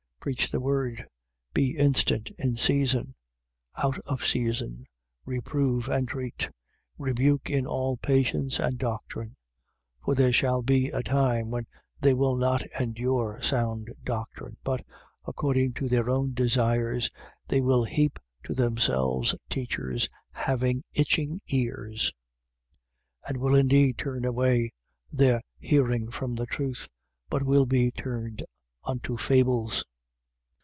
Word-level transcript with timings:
Preach 0.21 0.51
the 0.51 0.59
word: 0.61 1.07
be 1.51 1.75
instant 1.75 2.29
in 2.37 2.55
season, 2.55 3.15
out 3.77 3.97
of 4.05 4.23
season: 4.23 4.85
reprove, 5.25 5.89
entreat, 5.89 6.47
rebuke 6.99 7.49
in 7.49 7.65
all 7.65 7.97
patience 7.97 8.59
and 8.59 8.77
doctrine. 8.77 9.29
4:3. 9.29 9.35
For 10.05 10.13
there 10.13 10.31
shall 10.31 10.61
be 10.61 10.89
a 10.89 11.01
time 11.01 11.49
when 11.49 11.65
they 11.99 12.13
will 12.13 12.35
not 12.37 12.61
endure 12.79 13.39
sound 13.41 13.87
doctrine 14.03 14.57
but, 14.63 14.85
according 15.25 15.73
to 15.73 15.89
their 15.89 16.07
own 16.07 16.35
desires, 16.35 17.09
they 17.47 17.59
will 17.59 17.85
heap 17.85 18.19
to 18.43 18.53
themselves 18.53 19.33
teachers 19.49 20.07
having 20.33 20.83
itching 20.93 21.41
ears: 21.47 22.13
4:4. 23.25 23.29
And 23.29 23.37
will 23.37 23.55
indeed 23.55 23.97
turn 23.97 24.23
away 24.25 24.71
their 25.11 25.41
hearing 25.57 26.11
from 26.11 26.35
the 26.35 26.45
truth, 26.45 26.87
but 27.27 27.41
will 27.41 27.65
be 27.65 27.89
turned 27.89 28.45
unto 28.85 29.17
fables. 29.17 29.83